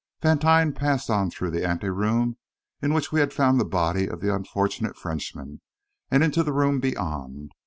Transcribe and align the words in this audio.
Vantine 0.23 0.73
passed 0.73 1.11
on 1.11 1.29
through 1.29 1.51
the 1.51 1.63
ante 1.63 1.87
room 1.91 2.37
in 2.81 2.91
which 2.91 3.11
we 3.11 3.19
had 3.19 3.31
found 3.31 3.59
the 3.59 3.63
body 3.63 4.09
of 4.09 4.19
the 4.19 4.33
unfortunate 4.33 4.97
Frenchman, 4.97 5.61
and 6.09 6.23
into 6.23 6.41
the 6.41 6.53
room 6.53 6.79
beyond. 6.79 7.51